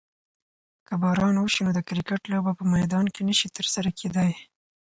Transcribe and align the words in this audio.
که 0.87 0.93
باران 1.01 1.35
وشي 1.37 1.61
نو 1.65 1.71
د 1.73 1.79
کرکټ 1.87 2.21
لوبه 2.31 2.51
په 2.59 2.63
میدان 2.73 3.05
کې 3.13 3.21
نشي 3.29 3.47
ترسره 3.57 3.89
کیدی. 3.99 4.31